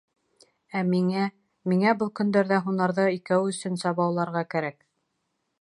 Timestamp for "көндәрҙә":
2.21-2.61